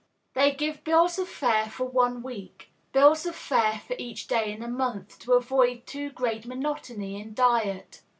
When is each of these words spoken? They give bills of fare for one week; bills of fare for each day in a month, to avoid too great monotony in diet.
They 0.33 0.51
give 0.55 0.83
bills 0.83 1.19
of 1.19 1.29
fare 1.29 1.67
for 1.69 1.85
one 1.85 2.23
week; 2.23 2.71
bills 2.91 3.23
of 3.27 3.35
fare 3.35 3.81
for 3.85 3.95
each 3.99 4.25
day 4.25 4.51
in 4.51 4.63
a 4.63 4.67
month, 4.67 5.19
to 5.19 5.33
avoid 5.33 5.85
too 5.85 6.09
great 6.09 6.47
monotony 6.47 7.21
in 7.21 7.35
diet. 7.35 8.01